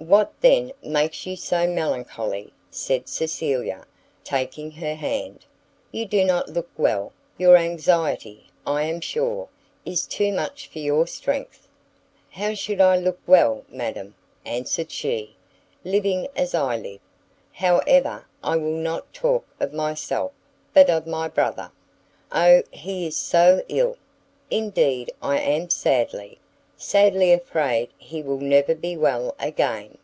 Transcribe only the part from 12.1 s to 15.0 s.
"How should I look well, madam," answered